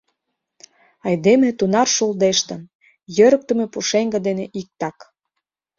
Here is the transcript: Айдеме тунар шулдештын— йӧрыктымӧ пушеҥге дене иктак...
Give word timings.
Айдеме 1.07 1.49
тунар 1.59 1.87
шулдештын— 1.95 2.61
йӧрыктымӧ 3.17 3.65
пушеҥге 3.73 4.19
дене 4.27 4.45
иктак... 4.59 4.97